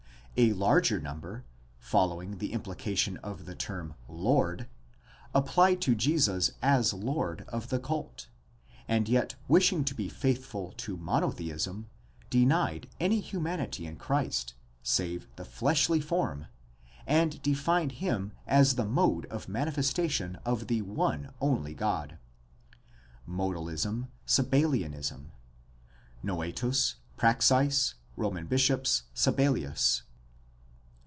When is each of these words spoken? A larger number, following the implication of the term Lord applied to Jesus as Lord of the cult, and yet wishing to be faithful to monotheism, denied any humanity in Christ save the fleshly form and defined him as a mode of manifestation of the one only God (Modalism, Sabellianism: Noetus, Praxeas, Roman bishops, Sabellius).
A 0.37 0.53
larger 0.53 0.97
number, 0.99 1.43
following 1.77 2.37
the 2.37 2.53
implication 2.53 3.17
of 3.17 3.45
the 3.45 3.53
term 3.53 3.95
Lord 4.07 4.69
applied 5.35 5.81
to 5.81 5.93
Jesus 5.93 6.51
as 6.61 6.93
Lord 6.93 7.41
of 7.49 7.67
the 7.67 7.79
cult, 7.79 8.29
and 8.87 9.09
yet 9.09 9.35
wishing 9.49 9.83
to 9.83 9.93
be 9.93 10.07
faithful 10.07 10.71
to 10.77 10.95
monotheism, 10.95 11.89
denied 12.29 12.87
any 12.97 13.19
humanity 13.19 13.85
in 13.85 13.97
Christ 13.97 14.53
save 14.81 15.27
the 15.35 15.43
fleshly 15.43 15.99
form 15.99 16.45
and 17.05 17.41
defined 17.41 17.91
him 17.99 18.31
as 18.47 18.79
a 18.79 18.85
mode 18.85 19.25
of 19.25 19.49
manifestation 19.49 20.37
of 20.45 20.67
the 20.67 20.81
one 20.81 21.33
only 21.41 21.73
God 21.73 22.17
(Modalism, 23.27 24.07
Sabellianism: 24.25 25.33
Noetus, 26.23 26.95
Praxeas, 27.17 27.95
Roman 28.15 28.47
bishops, 28.47 29.03
Sabellius). 29.13 30.03